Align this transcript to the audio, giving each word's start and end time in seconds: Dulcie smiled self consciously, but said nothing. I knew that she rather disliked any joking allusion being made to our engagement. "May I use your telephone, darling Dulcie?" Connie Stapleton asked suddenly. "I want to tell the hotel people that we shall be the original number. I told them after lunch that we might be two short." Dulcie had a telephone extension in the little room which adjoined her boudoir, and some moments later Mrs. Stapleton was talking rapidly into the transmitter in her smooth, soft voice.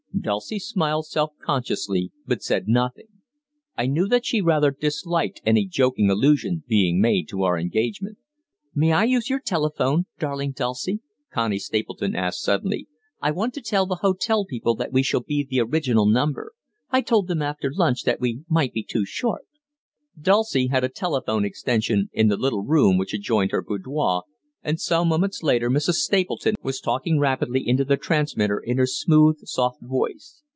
Dulcie 0.19 0.59
smiled 0.59 1.07
self 1.07 1.31
consciously, 1.43 2.11
but 2.27 2.43
said 2.43 2.67
nothing. 2.67 3.07
I 3.75 3.87
knew 3.87 4.07
that 4.09 4.23
she 4.23 4.39
rather 4.39 4.69
disliked 4.69 5.41
any 5.47 5.65
joking 5.65 6.11
allusion 6.11 6.63
being 6.67 7.01
made 7.01 7.27
to 7.29 7.41
our 7.41 7.57
engagement. 7.57 8.19
"May 8.75 8.91
I 8.91 9.05
use 9.05 9.31
your 9.31 9.39
telephone, 9.39 10.05
darling 10.19 10.51
Dulcie?" 10.51 10.99
Connie 11.33 11.57
Stapleton 11.57 12.15
asked 12.15 12.43
suddenly. 12.43 12.87
"I 13.19 13.31
want 13.31 13.55
to 13.55 13.61
tell 13.61 13.87
the 13.87 13.95
hotel 14.03 14.45
people 14.45 14.75
that 14.75 14.93
we 14.93 15.01
shall 15.01 15.21
be 15.21 15.43
the 15.49 15.61
original 15.61 16.05
number. 16.05 16.53
I 16.91 17.01
told 17.01 17.27
them 17.27 17.41
after 17.41 17.71
lunch 17.73 18.03
that 18.03 18.21
we 18.21 18.41
might 18.47 18.73
be 18.73 18.83
two 18.83 19.05
short." 19.07 19.47
Dulcie 20.19 20.67
had 20.67 20.83
a 20.83 20.89
telephone 20.89 21.45
extension 21.45 22.11
in 22.13 22.27
the 22.27 22.37
little 22.37 22.61
room 22.63 22.97
which 22.99 23.15
adjoined 23.15 23.49
her 23.51 23.63
boudoir, 23.63 24.23
and 24.63 24.79
some 24.79 25.07
moments 25.07 25.41
later 25.41 25.71
Mrs. 25.71 25.93
Stapleton 25.95 26.53
was 26.61 26.79
talking 26.79 27.17
rapidly 27.17 27.67
into 27.67 27.83
the 27.83 27.97
transmitter 27.97 28.59
in 28.59 28.77
her 28.77 28.85
smooth, 28.85 29.39
soft 29.47 29.81
voice. 29.81 30.43